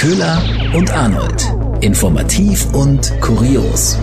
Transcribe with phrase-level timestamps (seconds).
[0.00, 1.52] Köhler und Arnold.
[1.82, 3.98] Informativ und kurios.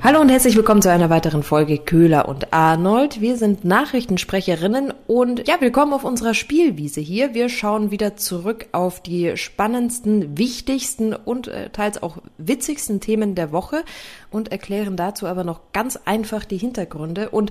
[0.00, 3.20] Hallo und herzlich willkommen zu einer weiteren Folge Köhler und Arnold.
[3.20, 7.34] Wir sind Nachrichtensprecherinnen und ja, willkommen auf unserer Spielwiese hier.
[7.34, 13.50] Wir schauen wieder zurück auf die spannendsten, wichtigsten und äh, teils auch witzigsten Themen der
[13.50, 13.82] Woche
[14.30, 17.30] und erklären dazu aber noch ganz einfach die Hintergründe.
[17.30, 17.50] Und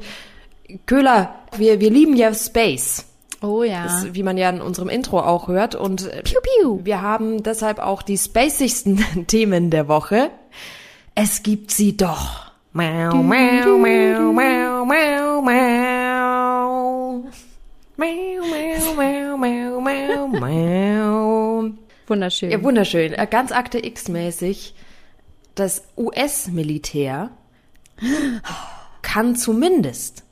[0.85, 3.05] Köhler, wir, wir lieben ja Space.
[3.41, 3.83] Oh ja.
[3.83, 5.75] Das, wie man ja in unserem Intro auch hört.
[5.75, 6.79] Und äh, Piu, piu.
[6.83, 10.31] wir haben deshalb auch die spacigsten Themen der Woche.
[11.13, 12.51] Es gibt sie doch.
[12.71, 17.23] Mau, mau, mau, mau, mau, mau.
[17.95, 18.13] Mau,
[18.47, 21.71] mau, mau, mau, mau, mau.
[22.07, 22.51] Wunderschön.
[22.51, 23.13] Ja, wunderschön.
[23.13, 24.73] Äh, Ganz Akte X-mäßig.
[25.55, 27.29] Das US-Militär
[29.03, 30.23] kann zumindest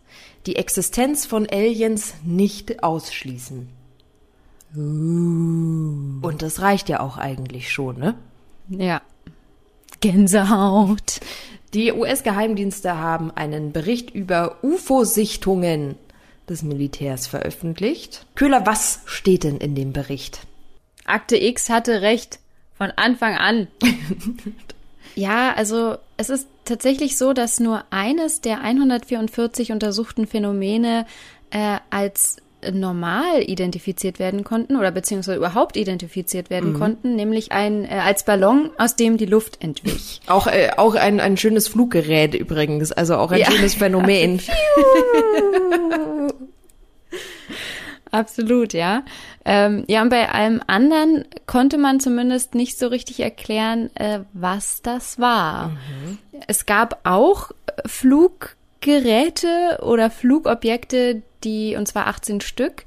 [0.46, 3.70] die Existenz von Aliens nicht ausschließen.
[4.74, 8.16] Und das reicht ja auch eigentlich schon, ne?
[8.70, 9.02] ja.
[10.00, 11.20] Gänsehaut.
[11.74, 15.96] Die US-Geheimdienste haben einen Bericht über UFO-Sichtungen
[16.50, 18.26] des Militärs veröffentlicht.
[18.36, 20.48] Köhler, was steht denn in dem Bericht?
[21.06, 22.40] Akte X hatte recht.
[22.78, 23.68] Von Anfang an.
[25.16, 31.05] ja, also es ist tatsächlich so, dass nur eines der 144 untersuchten Phänomene
[31.50, 32.38] äh, als
[32.72, 38.70] normal identifiziert werden konnten oder beziehungsweise überhaupt identifiziert werden konnten, nämlich ein äh, als Ballon,
[38.78, 40.22] aus dem die Luft entwich.
[40.28, 43.50] Auch, äh, auch ein, ein schönes Fluggerät übrigens, also auch ein Ja.
[43.50, 44.41] schönes Phänomen.
[48.12, 49.04] Absolut, ja.
[49.45, 54.81] Ähm, ja, und bei allem anderen konnte man zumindest nicht so richtig erklären, äh, was
[54.81, 55.71] das war.
[56.48, 62.84] Es gab auch äh, Fluggeräte oder Flugobjekte, die, und zwar 18 Stück,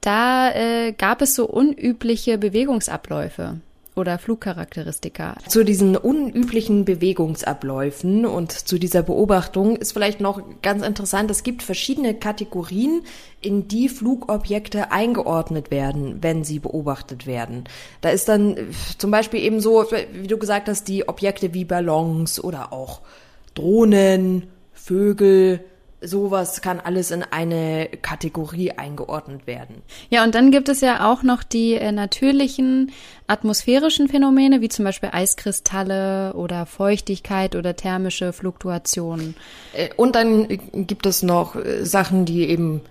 [0.00, 3.60] da äh, gab es so unübliche Bewegungsabläufe
[3.98, 5.36] oder Flugcharakteristika.
[5.48, 11.62] Zu diesen unüblichen Bewegungsabläufen und zu dieser Beobachtung ist vielleicht noch ganz interessant, es gibt
[11.62, 13.02] verschiedene Kategorien,
[13.40, 17.64] in die Flugobjekte eingeordnet werden, wenn sie beobachtet werden.
[18.00, 18.64] Da ist dann äh,
[18.96, 23.00] zum Beispiel eben so, wie du gesagt hast, die Objekte wie Ballons oder auch
[23.54, 25.60] Drohnen, Vögel,
[26.00, 29.82] sowas kann alles in eine Kategorie eingeordnet werden.
[30.10, 32.92] Ja, und dann gibt es ja auch noch die äh, natürlichen
[33.26, 39.34] atmosphärischen Phänomene, wie zum Beispiel Eiskristalle oder Feuchtigkeit oder thermische Fluktuationen.
[39.72, 42.82] Äh, Und dann äh, gibt es noch Sachen, die eben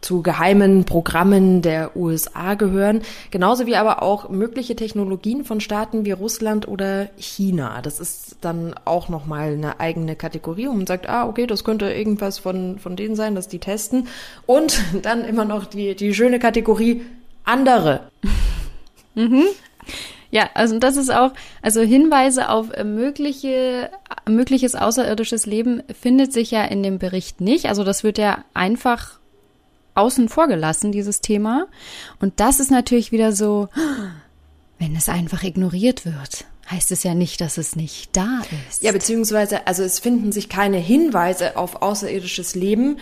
[0.00, 6.12] zu geheimen Programmen der USA gehören, genauso wie aber auch mögliche Technologien von Staaten wie
[6.12, 7.80] Russland oder China.
[7.82, 11.64] Das ist dann auch noch mal eine eigene Kategorie, wo man sagt, ah, okay, das
[11.64, 14.08] könnte irgendwas von von denen sein, dass die testen.
[14.46, 17.02] Und dann immer noch die die schöne Kategorie
[17.44, 18.10] andere.
[20.30, 21.32] Ja, also das ist auch,
[21.62, 23.90] also Hinweise auf mögliche,
[24.28, 27.66] mögliches außerirdisches Leben findet sich ja in dem Bericht nicht.
[27.66, 29.18] Also das wird ja einfach
[29.98, 31.66] außen vor gelassen, dieses Thema.
[32.20, 33.68] Und das ist natürlich wieder so,
[34.78, 38.82] wenn es einfach ignoriert wird, heißt es ja nicht, dass es nicht da ist.
[38.82, 42.98] Ja, beziehungsweise, also es finden sich keine Hinweise auf außerirdisches Leben,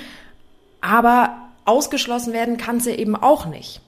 [0.81, 3.81] aber ausgeschlossen werden kann sie eben auch nicht.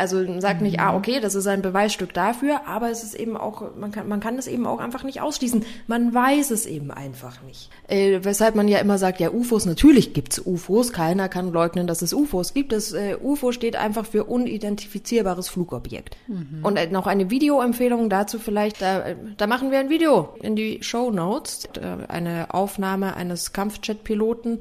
[0.00, 3.76] Also sagt nicht, ah, okay, das ist ein Beweisstück dafür, aber es ist eben auch,
[3.76, 5.64] man kann, man kann es eben auch einfach nicht ausschließen.
[5.86, 7.70] Man weiß es eben einfach nicht.
[7.86, 12.02] Äh, weshalb man ja immer sagt, ja, UFOs, natürlich gibt's UFOs, keiner kann leugnen, dass
[12.02, 12.72] es UFOs gibt.
[12.72, 16.16] Das äh, UFO steht einfach für unidentifizierbares Flugobjekt.
[16.62, 20.56] Und äh, noch eine Videoempfehlung dazu vielleicht, da, äh, da machen wir ein Video in
[20.56, 24.60] die Show Notes, äh, eine Aufnahme eines Kampfjet-Piloten.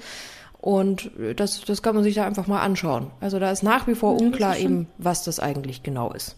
[0.62, 3.08] Und äh, das, das kann man sich da einfach mal anschauen.
[3.22, 6.36] Also da ist nach wie vor unklar eben, was das eigentlich genau ist.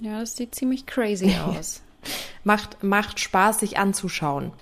[0.00, 1.80] Ja, das sieht ziemlich crazy aus.
[2.44, 4.52] Macht, macht Spaß, sich anzuschauen.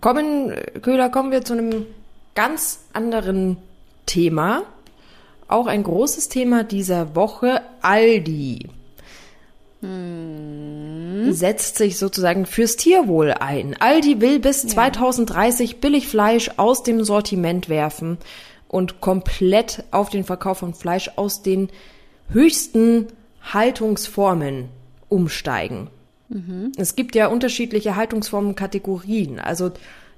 [0.00, 1.86] Kommen, Köhler, kommen wir zu einem
[2.34, 3.56] ganz anderen
[4.06, 4.62] Thema.
[5.48, 8.68] Auch ein großes Thema dieser Woche, Aldi.
[11.30, 13.76] Setzt sich sozusagen fürs Tierwohl ein.
[13.78, 18.18] Aldi will bis 2030 Billigfleisch aus dem Sortiment werfen
[18.68, 21.68] und komplett auf den Verkauf von Fleisch aus den
[22.28, 23.08] höchsten
[23.52, 24.68] Haltungsformen
[25.08, 25.88] umsteigen.
[26.76, 29.38] Es gibt ja unterschiedliche Haltungsformen, Kategorien.
[29.38, 29.70] Also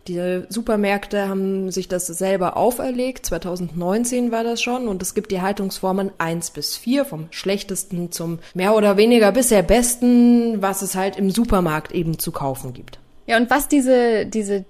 [0.09, 3.27] die Supermärkte haben sich das selber auferlegt.
[3.27, 4.89] 2019 war das schon.
[4.89, 9.63] Und es gibt die Haltungsformen 1 bis 4, vom schlechtesten zum mehr oder weniger bisher
[9.63, 12.99] besten, was es halt im Supermarkt eben zu kaufen gibt.
[13.27, 14.65] Ja, und was diese, diese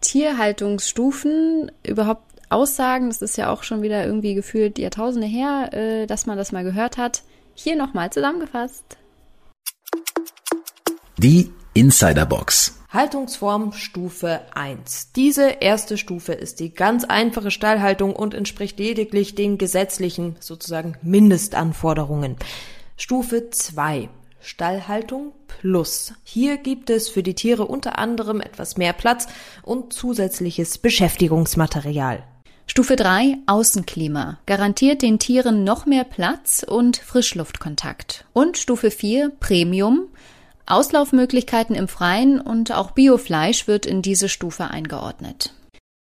[0.00, 6.26] Tierhaltungsstufen überhaupt Aussagen, das ist ja auch schon wieder irgendwie gefühlt Jahrtausende her, äh, dass
[6.26, 7.22] man das mal gehört hat.
[7.54, 8.84] Hier nochmal zusammengefasst.
[11.16, 12.81] Die Insiderbox.
[12.92, 15.12] Haltungsform Stufe 1.
[15.16, 22.36] Diese erste Stufe ist die ganz einfache Stallhaltung und entspricht lediglich den gesetzlichen, sozusagen Mindestanforderungen.
[22.98, 24.10] Stufe 2.
[24.42, 26.12] Stallhaltung plus.
[26.22, 29.26] Hier gibt es für die Tiere unter anderem etwas mehr Platz
[29.62, 32.24] und zusätzliches Beschäftigungsmaterial.
[32.66, 38.26] Stufe 3 Außenklima garantiert den Tieren noch mehr Platz und Frischluftkontakt.
[38.34, 40.08] Und Stufe 4 Premium
[40.66, 45.54] Auslaufmöglichkeiten im Freien und auch Biofleisch wird in diese Stufe eingeordnet.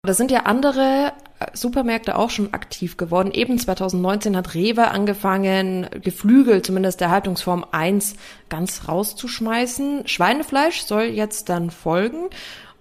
[0.06, 3.32] Da sind ja andere äh, Supermärkte auch schon aktiv geworden.
[3.32, 8.16] Eben 2019 hat Rewe angefangen, Geflügel, zumindest der Haltungsform 1,
[8.50, 10.08] ganz rauszuschmeißen.
[10.08, 12.30] Schweinefleisch soll jetzt dann folgen.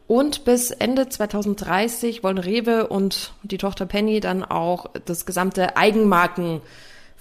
[0.06, 5.78] Und bis Ende 2030 wollen Rewe und die Tochter Penny dann auch das gesamte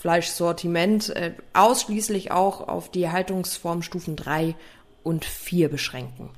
[0.04, 4.56] Eigenmarkenfleischsortiment äh, ausschließlich auch auf die Haltungsform Stufen 3
[5.04, 6.30] und 4 beschränken.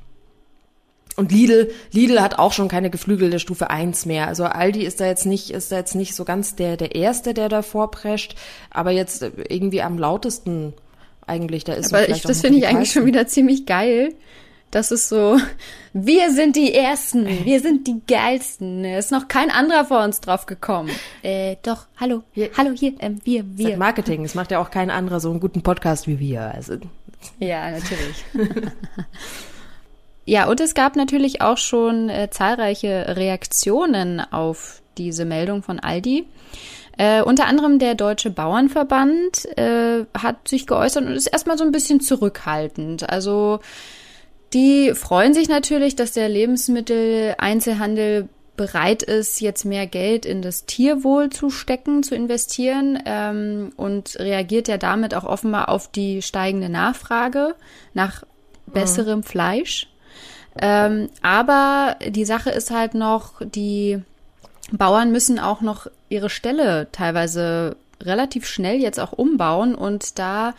[1.18, 4.28] Und Lidl, Lidl hat auch schon keine geflügelte Stufe 1 mehr.
[4.28, 7.34] Also Aldi ist da jetzt nicht, ist da jetzt nicht so ganz der, der Erste,
[7.34, 8.36] der da vorprescht,
[8.70, 10.74] aber jetzt irgendwie am lautesten
[11.26, 11.64] eigentlich.
[11.64, 14.14] Da ist aber ich, das finde ich eigentlich schon wieder ziemlich geil.
[14.76, 15.40] Das ist so,
[15.94, 18.84] wir sind die Ersten, wir sind die Geilsten.
[18.84, 20.90] Es ist noch kein anderer vor uns drauf gekommen.
[21.24, 23.70] Äh, doch, hallo, hier, hallo hier, ähm, wir, wir.
[23.70, 26.52] Das Marketing, es macht ja auch kein anderer so einen guten Podcast wie wir.
[26.54, 26.76] Also.
[27.40, 28.26] Ja, natürlich.
[30.28, 36.26] Ja, und es gab natürlich auch schon äh, zahlreiche Reaktionen auf diese Meldung von Aldi.
[36.98, 41.72] Äh, unter anderem der Deutsche Bauernverband äh, hat sich geäußert und ist erstmal so ein
[41.72, 43.08] bisschen zurückhaltend.
[43.08, 43.60] Also
[44.54, 51.30] die freuen sich natürlich, dass der Lebensmitteleinzelhandel bereit ist, jetzt mehr Geld in das Tierwohl
[51.30, 57.56] zu stecken, zu investieren ähm, und reagiert ja damit auch offenbar auf die steigende Nachfrage
[57.94, 58.24] nach
[58.66, 59.24] besserem mhm.
[59.24, 59.88] Fleisch.
[60.58, 64.02] Ähm, aber die Sache ist halt noch, die
[64.72, 70.54] Bauern müssen auch noch ihre Ställe teilweise relativ schnell jetzt auch umbauen und da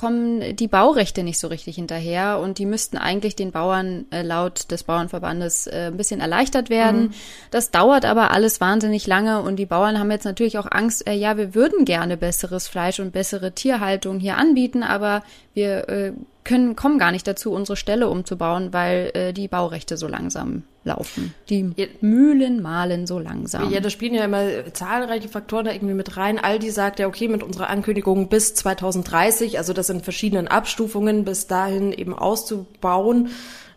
[0.00, 4.70] kommen die Baurechte nicht so richtig hinterher und die müssten eigentlich den Bauern äh, laut
[4.70, 7.02] des Bauernverbandes äh, ein bisschen erleichtert werden.
[7.02, 7.10] Mhm.
[7.50, 11.12] Das dauert aber alles wahnsinnig lange und die Bauern haben jetzt natürlich auch Angst, äh,
[11.12, 16.12] ja, wir würden gerne besseres Fleisch und bessere Tierhaltung hier anbieten, aber wir äh,
[16.44, 21.34] können, kommen gar nicht dazu, unsere Ställe umzubauen, weil äh, die Baurechte so langsam laufen.
[21.48, 23.70] Die ja, Mühlen malen so langsam.
[23.70, 26.38] Ja, da spielen ja immer zahlreiche Faktoren da irgendwie mit rein.
[26.38, 31.46] Aldi sagt ja, okay, mit unserer Ankündigung bis 2030, also das in verschiedenen Abstufungen, bis
[31.46, 33.30] dahin eben auszubauen,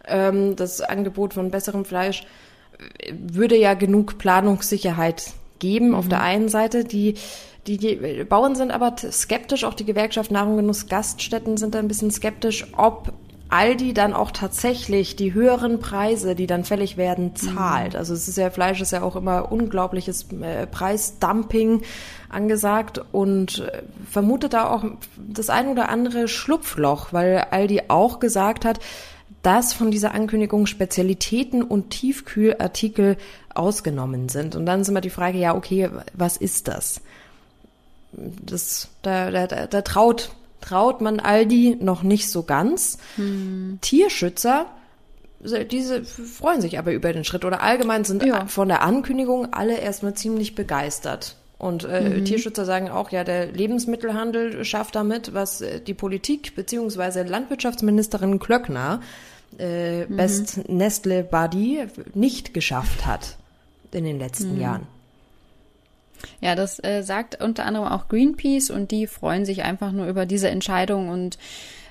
[0.05, 2.25] ähm, das Angebot von besserem Fleisch,
[3.11, 5.95] würde ja genug Planungssicherheit geben mhm.
[5.95, 7.15] auf der einen Seite, die
[7.67, 11.87] die, die Bauern sind aber skeptisch, auch die Gewerkschaft Nahrung Genuss Gaststätten sind da ein
[11.87, 13.13] bisschen skeptisch, ob
[13.53, 17.93] Aldi dann auch tatsächlich die höheren Preise, die dann fällig werden, zahlt.
[17.93, 17.99] Mhm.
[17.99, 21.83] Also es ist ja, Fleisch ist ja auch immer unglaubliches äh, Preisdumping
[22.29, 24.83] angesagt und äh, vermutet da auch
[25.17, 28.79] das ein oder andere Schlupfloch, weil Aldi auch gesagt hat,
[29.43, 33.17] dass von dieser Ankündigung Spezialitäten und Tiefkühlartikel
[33.53, 34.55] ausgenommen sind.
[34.55, 37.01] Und dann ist immer die Frage, ja, okay, was ist das?
[38.15, 40.31] das, da, da, da traut,
[40.63, 42.97] traut man Aldi noch nicht so ganz.
[43.15, 43.79] Hm.
[43.81, 44.67] Tierschützer,
[45.69, 48.45] diese freuen sich aber über den Schritt oder allgemein sind ja.
[48.45, 51.35] von der Ankündigung alle erstmal ziemlich begeistert.
[51.57, 52.25] Und äh, mhm.
[52.25, 59.01] Tierschützer sagen auch, ja, der Lebensmittelhandel schafft damit, was äh, die Politik beziehungsweise Landwirtschaftsministerin Klöckner,
[59.59, 60.17] äh, mhm.
[60.17, 63.37] Best Nestle Buddy, nicht geschafft hat
[63.91, 64.61] in den letzten mhm.
[64.61, 64.87] Jahren.
[66.41, 70.25] Ja, das äh, sagt unter anderem auch Greenpeace und die freuen sich einfach nur über
[70.25, 71.37] diese Entscheidung und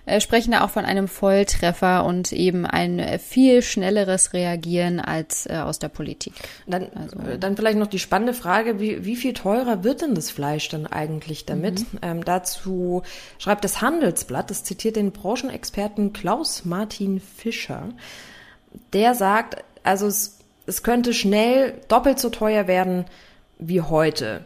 [0.04, 5.46] äh, sprechen da auch von einem Volltreffer und eben ein äh, viel schnelleres Reagieren als
[5.46, 6.32] äh, aus der Politik.
[6.66, 10.16] Dann, also, äh, dann vielleicht noch die spannende Frage, wie, wie viel teurer wird denn
[10.16, 11.80] das Fleisch dann eigentlich damit?
[11.92, 11.98] Mhm.
[12.02, 13.02] Ähm, dazu
[13.38, 17.90] schreibt das Handelsblatt, das zitiert den Branchenexperten Klaus Martin Fischer.
[18.92, 23.04] Der sagt, also es, es könnte schnell doppelt so teuer werden,
[23.68, 24.42] wie heute.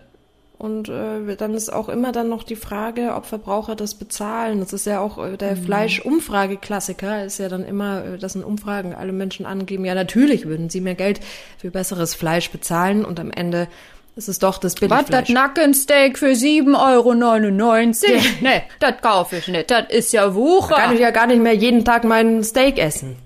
[0.58, 4.60] Und äh, dann ist auch immer dann noch die Frage, ob Verbraucher das bezahlen.
[4.60, 5.64] Das ist ja auch äh, der mhm.
[5.64, 10.70] Fleischumfrageklassiker, ist ja dann immer, äh, dass in Umfragen alle Menschen angeben, ja natürlich würden
[10.70, 11.20] sie mehr Geld
[11.58, 13.68] für besseres Fleisch bezahlen und am Ende
[14.16, 15.10] ist es doch das Billigfleisch.
[15.10, 17.12] Was, das Nackensteak für 7,99 Euro?
[17.12, 18.22] Ja.
[18.40, 19.70] Nee, das kaufe ich nicht.
[19.70, 20.76] Das ist ja Wucher.
[20.76, 23.16] Da kann ich ja gar nicht mehr jeden Tag meinen Steak essen.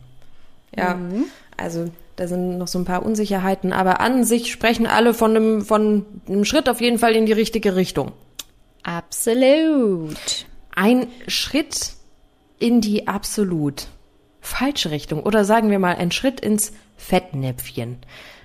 [0.76, 1.26] Ja, mhm.
[1.56, 1.86] also
[2.20, 6.04] Da sind noch so ein paar Unsicherheiten, aber an sich sprechen alle von einem, von
[6.28, 8.12] einem Schritt auf jeden Fall in die richtige Richtung.
[8.82, 10.44] Absolut.
[10.76, 11.94] Ein Schritt
[12.58, 13.86] in die absolut
[14.42, 17.96] falsche Richtung oder sagen wir mal ein Schritt ins Fettnäpfchen.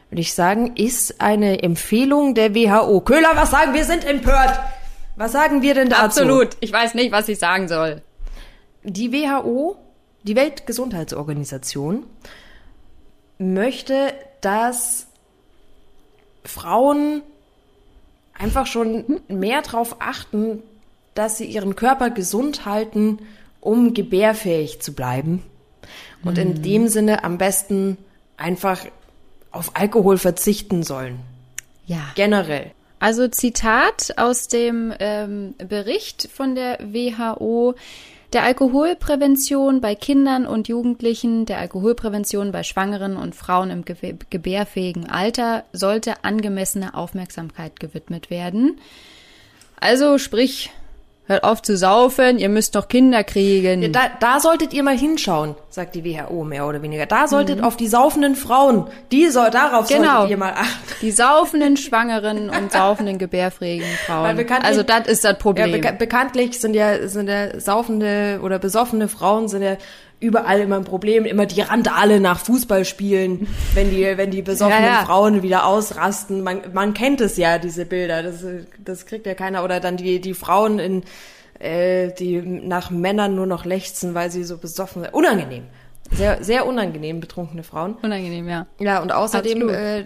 [0.10, 3.01] Würde ich sagen, ist eine Empfehlung der WHO.
[3.01, 3.84] Köhler, was sagen wir?
[3.84, 4.58] sind empört.
[5.17, 6.22] Was sagen wir denn dazu?
[6.22, 6.55] Absolut.
[6.62, 8.03] Ich weiß nicht, was ich sagen soll.
[8.84, 9.75] Die WHO,
[10.24, 12.05] die Weltgesundheitsorganisation,
[13.38, 15.08] möchte, dass
[16.44, 17.22] Frauen
[18.34, 20.62] einfach schon mehr darauf achten,
[21.13, 23.20] dass sie ihren Körper gesund halten,
[23.62, 25.44] um gebärfähig zu bleiben.
[26.24, 27.98] Und in dem Sinne am besten
[28.36, 28.86] einfach
[29.51, 31.20] auf Alkohol verzichten sollen.
[31.86, 32.01] Ja.
[32.15, 32.72] Generell.
[33.00, 37.75] Also Zitat aus dem ähm, Bericht von der WHO.
[38.34, 45.10] Der Alkoholprävention bei Kindern und Jugendlichen, der Alkoholprävention bei Schwangeren und Frauen im ge gebärfähigen
[45.10, 48.79] Alter sollte angemessene Aufmerksamkeit gewidmet werden.
[49.79, 50.72] Also sprich,
[51.27, 53.82] Hört auf zu saufen, ihr müsst doch Kinder kriegen.
[53.82, 57.08] Ja, da, da solltet ihr mal hinschauen, sagt die WHO mehr oder weniger.
[57.08, 60.12] Da solltet auf die saufenden Frauen, die soll, darauf Genau.
[60.17, 60.94] solltet ihr mal achten.
[61.01, 64.46] Die saufenden Schwangeren und saufenden gebärfähigen Frauen.
[64.62, 65.72] Also das ist das Ja, Problem.
[65.72, 69.77] beka bekanntlich sind ja, sind ja saufende oder besoffene Frauen sind ja
[70.25, 75.00] überall immer ein Problem, immer die Randale nach Fußballspielen, wenn die, wenn die besoffenen Ja,
[75.00, 75.05] ja.
[75.05, 76.44] Frauen wieder ausrasten.
[76.44, 78.24] Man, man kennt es ja, diese Bilder.
[78.24, 78.44] Das,
[78.84, 79.63] das kriegt ja keiner.
[79.63, 81.03] Oder dann die, die Frauen in,
[81.60, 85.13] äh, die nach Männern nur noch lechzen, weil sie so besoffen sind.
[85.13, 85.63] Unangenehm.
[86.12, 87.96] Sehr, sehr unangenehm, betrunkene Frauen.
[88.01, 88.67] Unangenehm, ja.
[88.79, 89.75] Ja, und außerdem, Absolut.
[89.75, 90.05] äh,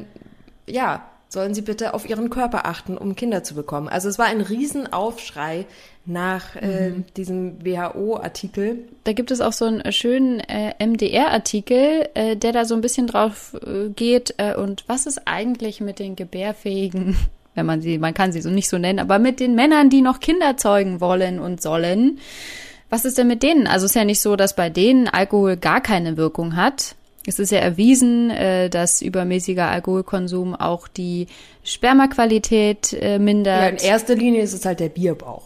[0.67, 3.88] ja, sollen sie bitte auf ihren Körper achten, um Kinder zu bekommen.
[3.88, 5.65] Also es war ein Riesenaufschrei
[6.05, 7.03] nach äh, Mhm.
[7.15, 8.79] diesem WHO-Artikel.
[9.03, 13.07] Da gibt es auch so einen schönen äh, MDR-Artikel, äh, der da so ein bisschen
[13.07, 14.33] drauf äh, geht.
[14.38, 17.15] Äh, und was ist eigentlich mit den gebärfähigen,
[17.55, 20.01] wenn man sie, man kann sie so nicht so nennen, aber mit den Männern, die
[20.01, 22.19] noch Kinder zeugen wollen und sollen?
[22.89, 23.67] Was ist denn mit denen?
[23.67, 26.95] Also es ist ja nicht so, dass bei denen Alkohol gar keine Wirkung hat.
[27.29, 31.27] Es ist ja erwiesen, äh, dass übermäßiger Alkoholkonsum auch die
[31.63, 33.83] Spermaqualität äh, Ja, in mindert.
[33.83, 35.43] erster Linie ist es halt der Bierbauch.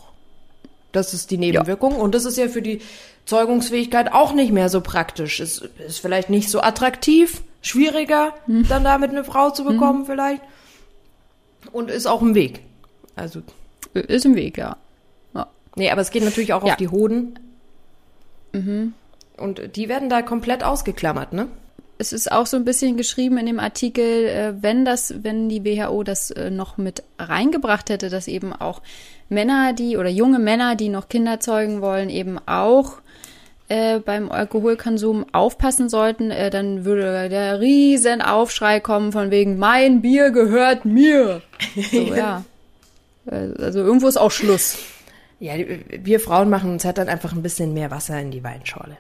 [0.93, 2.79] Das ist die Nebenwirkung und das ist ja für die
[3.25, 5.39] Zeugungsfähigkeit auch nicht mehr so praktisch.
[5.41, 8.65] Es ist vielleicht nicht so attraktiv, schwieriger, Hm.
[8.69, 10.41] dann damit eine Frau zu bekommen vielleicht.
[11.73, 12.61] Und ist auch im Weg.
[13.15, 13.41] Also,
[13.93, 14.77] ist im Weg, ja.
[15.33, 15.47] ja.
[15.75, 16.71] nee, aber es geht natürlich auch Ja.
[16.73, 17.39] auf die Hoden.
[19.37, 21.47] Und die werden da komplett ausgeklammert, ne?
[22.03, 25.63] Es ist auch so ein bisschen geschrieben in dem Artikel, äh, wenn das, wenn die
[25.63, 28.81] WHO das äh, noch mit reingebracht hätte, dass eben auch
[29.29, 32.97] Männer, die oder junge Männer, die noch Kinder zeugen wollen, eben auch
[33.69, 40.01] äh, beim Alkoholkonsum aufpassen sollten, äh, dann würde der riesen Aufschrei kommen von wegen mein
[40.01, 41.41] Bier gehört mir.
[41.91, 42.43] So, ja.
[43.25, 44.77] Also irgendwo ist auch Schluss.
[45.39, 48.97] Ja, wir Frauen machen uns halt dann einfach ein bisschen mehr Wasser in die Weinschorle.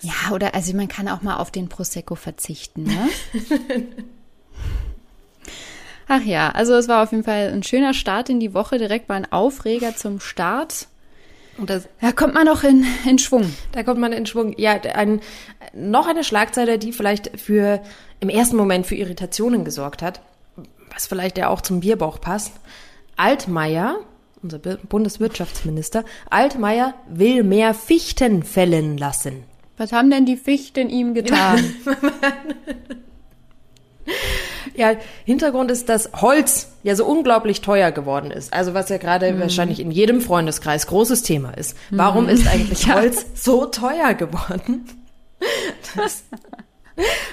[0.00, 3.08] Ja, oder also man kann auch mal auf den Prosecco verzichten, ne?
[6.12, 9.08] Ach ja, also es war auf jeden Fall ein schöner Start in die Woche, direkt
[9.08, 10.88] mal ein Aufreger zum Start.
[11.56, 13.54] Und das, Da kommt man noch in, in Schwung.
[13.70, 14.54] da kommt man in Schwung.
[14.58, 15.20] Ja, ein,
[15.72, 17.80] noch eine Schlagzeile, die vielleicht für
[18.18, 20.20] im ersten Moment für Irritationen gesorgt hat,
[20.92, 22.54] was vielleicht ja auch zum Bierbauch passt.
[23.16, 24.00] Altmaier,
[24.42, 29.44] unser Bundeswirtschaftsminister, Altmaier will mehr Fichten fällen lassen.
[29.80, 31.64] Was haben denn die Fichten ihm getan?
[34.74, 34.92] Ja,
[35.24, 38.52] Hintergrund ist, dass Holz ja so unglaublich teuer geworden ist.
[38.52, 41.76] Also was ja gerade wahrscheinlich in jedem Freundeskreis großes Thema ist.
[41.90, 44.86] Warum ist eigentlich Holz so teuer geworden?
[45.94, 46.24] Das,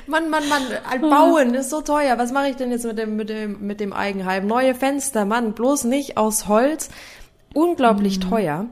[0.07, 2.17] Mann, Mann, Mann, ein Bauen ist so teuer.
[2.17, 4.45] Was mache ich denn jetzt mit dem, mit dem, mit dem Eigenheim?
[4.45, 6.89] Neue Fenster, Mann, bloß nicht aus Holz.
[7.53, 8.65] Unglaublich teuer.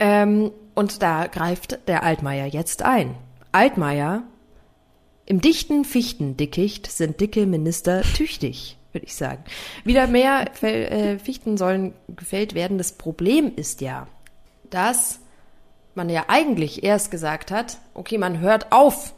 [0.00, 3.14] Ähm, und da greift der Altmaier jetzt ein.
[3.52, 4.22] Altmaier
[5.26, 9.44] im dichten Fichtendickicht sind dicke Minister tüchtig, würde ich sagen.
[9.84, 12.78] Wieder mehr äh, Fichten sollen gefällt werden.
[12.78, 14.08] Das Problem ist ja,
[14.70, 15.20] dass
[15.94, 19.14] man ja eigentlich erst gesagt hat, okay, man hört auf,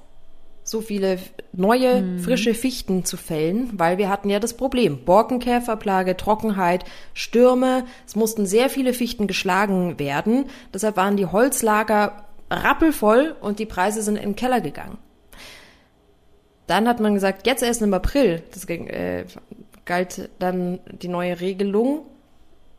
[0.64, 1.18] so viele
[1.52, 5.04] neue, frische Fichten zu fällen, weil wir hatten ja das Problem.
[5.04, 7.84] Borkenkäferplage, Trockenheit, Stürme.
[8.06, 10.46] Es mussten sehr viele Fichten geschlagen werden.
[10.72, 14.98] Deshalb waren die Holzlager rappelvoll und die Preise sind in den Keller gegangen.
[16.66, 19.24] Dann hat man gesagt, jetzt erst im April, das ging, äh,
[19.84, 22.06] galt dann die neue Regelung,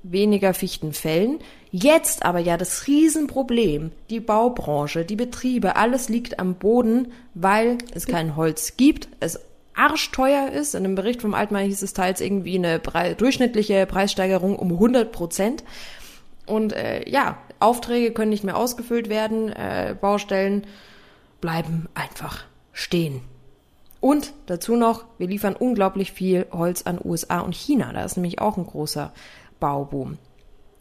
[0.04, 1.40] weniger Fichten fällen.
[1.72, 8.06] Jetzt aber ja das Riesenproblem, die Baubranche, die Betriebe, alles liegt am Boden, weil es
[8.06, 9.40] kein Holz gibt, es
[9.76, 10.76] arschteuer ist.
[10.76, 15.12] In einem Bericht vom Altmaier hieß es teils irgendwie eine Pre durchschnittliche Preissteigerung um 100
[15.12, 15.64] Prozent.
[16.46, 20.68] Und äh, ja, Aufträge können nicht mehr ausgefüllt werden, äh, Baustellen
[21.42, 23.22] bleiben einfach stehen.
[24.00, 27.94] Und dazu noch, wir liefern unglaublich viel Holz an USA und China.
[27.94, 29.14] Da ist nämlich auch ein großer
[29.64, 30.18] Bauboom.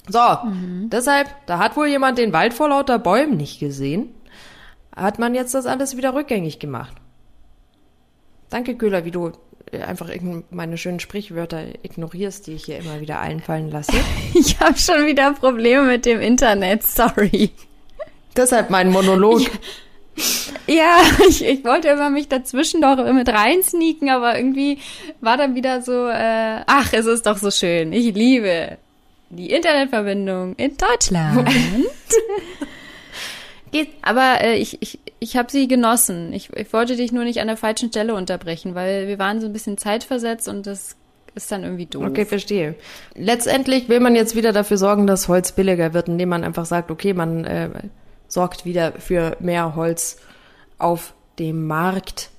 [0.08, 0.90] So, mhm.
[0.90, 4.12] deshalb, da hat wohl jemand den Wald vor lauter Bäumen nicht gesehen.
[4.94, 6.96] Hat man jetzt das alles wieder rückgängig gemacht.
[8.50, 9.30] Danke, Köhler, wie du
[9.70, 10.10] äh, einfach
[10.50, 13.92] meine schönen Sprichwörter ignorierst, die ich hier immer wieder einfallen lasse.
[14.34, 17.52] Ich habe schon wieder Probleme mit dem Internet, sorry.
[18.36, 19.42] Deshalb mein Monolog.
[19.42, 19.48] Ja,
[21.28, 24.78] ich, ich wollte immer mich dazwischen doch mit reinsneaken, aber irgendwie
[25.20, 27.92] war dann wieder so, äh, ach, es ist doch so schön.
[27.92, 28.78] Ich liebe
[29.30, 31.48] die Internetverbindung in Deutschland.
[33.70, 33.88] Geht.
[34.02, 36.34] Aber äh, ich, ich, ich habe sie genossen.
[36.34, 39.46] Ich, ich wollte dich nur nicht an der falschen Stelle unterbrechen, weil wir waren so
[39.46, 40.96] ein bisschen zeitversetzt und das
[41.34, 42.04] ist dann irgendwie doof.
[42.06, 42.74] Okay, verstehe.
[43.14, 46.90] Letztendlich will man jetzt wieder dafür sorgen, dass Holz billiger wird, indem man einfach sagt,
[46.90, 47.70] okay, man äh,
[48.32, 50.16] sorgt wieder für mehr Holz
[50.78, 52.30] auf dem Markt.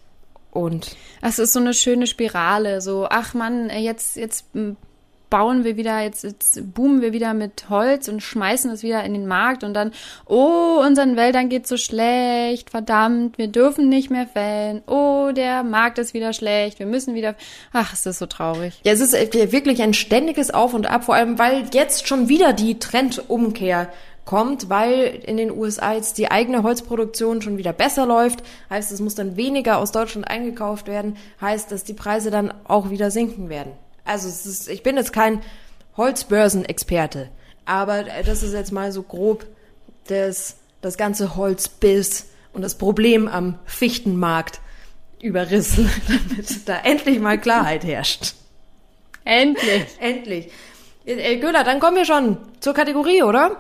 [0.49, 4.45] Und es ist so eine schöne Spirale, so ach man, jetzt jetzt
[5.33, 9.13] bauen wir wieder, jetzt, jetzt boomen wir wieder mit Holz und schmeißen es wieder in
[9.13, 9.91] den Markt und dann,
[10.27, 15.97] oh, unseren Wäldern geht's so schlecht, verdammt, wir dürfen nicht mehr fällen, oh, der Markt
[15.97, 17.33] ist wieder schlecht, wir müssen wieder,
[17.71, 18.79] ach, es ist so traurig.
[18.83, 19.13] Ja, es ist
[19.51, 23.91] wirklich ein ständiges Auf und Ab, vor allem, weil jetzt schon wieder die Trendumkehr
[24.25, 29.01] kommt, weil in den USA jetzt die eigene Holzproduktion schon wieder besser läuft, heißt es
[29.01, 33.49] muss dann weniger aus Deutschland eingekauft werden, heißt, dass die Preise dann auch wieder sinken
[33.49, 33.73] werden.
[34.05, 35.41] Also es ist, ich bin jetzt kein
[35.97, 37.29] Holzbörsenexperte,
[37.65, 39.45] aber das ist jetzt mal so grob
[40.07, 44.59] das, das ganze Holzbiss und das Problem am Fichtenmarkt
[45.21, 48.35] überrissen, damit da endlich mal Klarheit herrscht.
[49.25, 49.85] Endlich.
[49.99, 50.51] endlich.
[51.05, 53.57] Äh, Göller, dann kommen wir schon zur Kategorie, oder?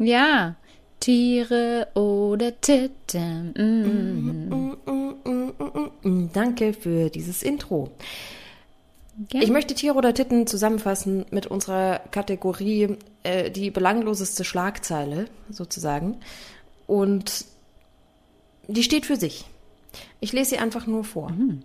[0.00, 0.56] Ja.
[0.98, 3.54] Tiere oder Titten.
[3.56, 4.74] Mm.
[5.24, 5.52] Mm,
[6.02, 7.90] mm, Danke für dieses Intro.
[9.28, 9.44] Gerne.
[9.44, 16.16] Ich möchte Tiere oder Titten zusammenfassen mit unserer Kategorie äh, die belangloseste Schlagzeile sozusagen.
[16.86, 17.44] Und
[18.68, 19.46] die steht für sich.
[20.20, 21.30] Ich lese sie einfach nur vor.
[21.30, 21.62] Mhm.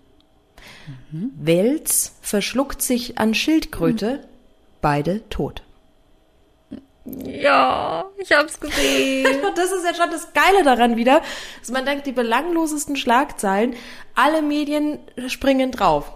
[1.11, 1.31] Mhm.
[1.37, 4.27] Wels verschluckt sich an Schildkröte, mhm.
[4.81, 5.64] beide tot.
[7.05, 9.41] Ja, ich hab's gesehen.
[9.55, 11.21] das ist ja schon das Geile daran wieder,
[11.59, 13.75] dass man denkt, die belanglosesten Schlagzeilen,
[14.15, 16.11] alle Medien springen drauf.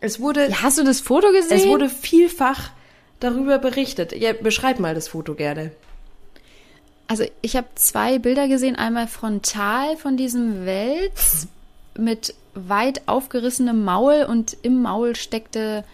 [0.00, 0.48] Es wurde.
[0.48, 1.58] Ja, hast du das Foto gesehen?
[1.58, 2.70] Es wurde vielfach
[3.20, 4.12] darüber berichtet.
[4.12, 5.72] Ja, beschreib mal das Foto gerne.
[7.08, 8.76] Also ich habe zwei Bilder gesehen.
[8.76, 11.48] Einmal frontal von diesem Wels
[11.96, 15.84] mit weit aufgerissenem Maul und im Maul steckte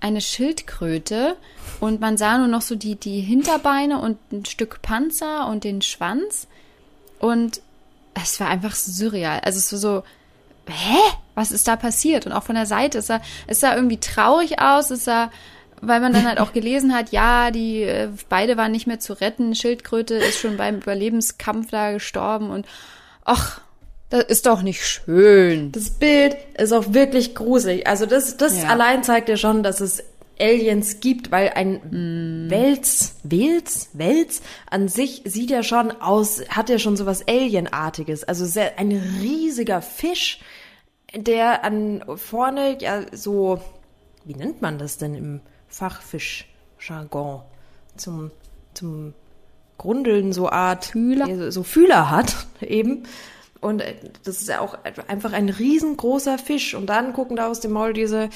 [0.00, 1.36] eine Schildkröte
[1.78, 5.82] und man sah nur noch so die, die Hinterbeine und ein Stück Panzer und den
[5.82, 6.48] Schwanz
[7.18, 7.60] und
[8.14, 9.40] es war einfach surreal.
[9.44, 10.02] Also es war so,
[10.68, 10.98] hä?
[11.34, 12.26] Was ist da passiert?
[12.26, 15.30] Und auch von der Seite, es sah, es sah irgendwie traurig aus, es sah,
[15.80, 19.14] weil man dann halt auch gelesen hat, ja, die äh, beide waren nicht mehr zu
[19.14, 22.66] retten, Schildkröte ist schon beim Überlebenskampf da gestorben und
[23.24, 23.60] ach,
[24.10, 25.70] das ist doch nicht schön.
[25.72, 27.86] Das Bild ist auch wirklich gruselig.
[27.86, 28.68] Also das, das ja.
[28.68, 30.02] allein zeigt ja schon, dass es
[30.40, 32.50] Aliens gibt, weil ein mm.
[32.50, 38.24] Wels, Wels, Wels an sich sieht ja schon aus, hat ja schon sowas Alienartiges.
[38.24, 40.40] Also sehr, ein riesiger Fisch,
[41.14, 43.60] der an vorne ja so,
[44.24, 47.42] wie nennt man das denn im Fachfischjargon?
[47.96, 48.30] Zum,
[48.74, 49.14] zum
[49.78, 51.52] Grundeln so Art Fühler.
[51.52, 53.04] so Fühler hat eben
[53.60, 53.94] und äh,
[54.24, 56.74] das ist ja auch einfach ein riesengroßer Fisch.
[56.74, 58.30] Und dann gucken da aus dem Maul diese,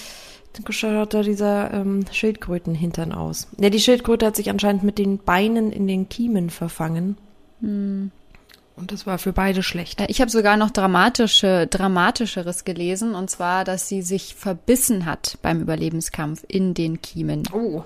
[0.69, 3.49] schaut da dieser ähm, Schildkrötenhintern aus.
[3.59, 7.17] Ja, die Schildkröte hat sich anscheinend mit den Beinen in den Kiemen verfangen.
[7.61, 8.11] Hm.
[8.77, 10.03] Und das war für beide schlecht.
[10.09, 15.61] Ich habe sogar noch dramatische, dramatischeres gelesen, und zwar, dass sie sich verbissen hat beim
[15.61, 17.45] Überlebenskampf in den Kiemen.
[17.53, 17.85] Oh.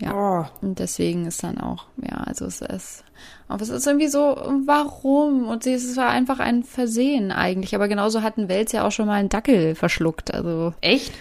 [0.00, 0.50] Ja.
[0.62, 0.66] Oh.
[0.66, 3.04] Und deswegen ist dann auch, ja, also es ist,
[3.48, 5.48] aber es ist irgendwie so, warum?
[5.48, 7.74] Und es war einfach ein Versehen eigentlich.
[7.74, 10.32] Aber genauso hat ein Wels ja auch schon mal einen Dackel verschluckt.
[10.32, 10.72] Also.
[10.80, 11.12] Echt?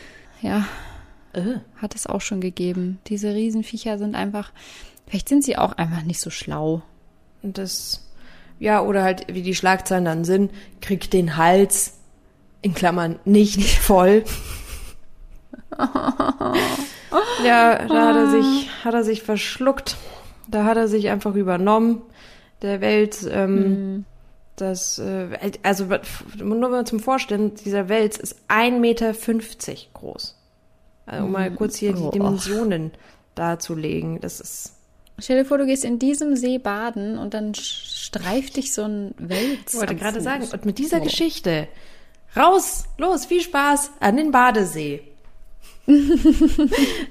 [0.42, 0.66] Ja.
[1.34, 1.56] Äh.
[1.78, 3.00] Hat es auch schon gegeben.
[3.08, 4.52] Diese Riesenviecher sind einfach,
[5.08, 6.82] vielleicht sind sie auch einfach nicht so schlau.
[7.42, 8.08] Und das,
[8.60, 11.96] ja, oder halt, wie die Schlagzeilen dann sind, kriegt den Hals,
[12.62, 14.24] in Klammern, nicht voll.
[17.46, 19.96] Ja, da hat er sich, hat er sich verschluckt.
[20.48, 22.02] Da hat er sich einfach übernommen.
[22.62, 23.56] Der Welt, ähm,
[23.96, 24.06] mhm.
[24.56, 25.30] Das, äh,
[25.64, 25.88] also
[26.38, 29.14] nur mal zum Vorstellen, dieser Wels ist 1,50 Meter
[29.94, 30.36] groß.
[31.06, 32.92] Also, um mal kurz hier Oh, die Dimensionen
[33.36, 34.20] darzulegen.
[34.20, 34.74] Das ist.
[35.18, 39.14] Stell dir vor, du gehst in diesem See baden und dann streift dich so ein
[39.18, 39.74] Wels.
[39.74, 40.24] Ich wollte gerade Fuß.
[40.24, 41.04] sagen, und mit dieser Oh.
[41.04, 41.68] Geschichte
[42.36, 45.02] raus, los, viel Spaß an den Badesee.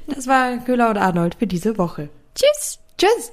[0.07, 2.09] Das war Köhler und Arnold für diese Woche.
[2.35, 2.79] Tschüss.
[2.97, 3.33] Tschüss.